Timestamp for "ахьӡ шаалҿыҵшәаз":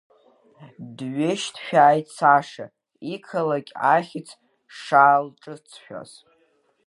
3.93-6.11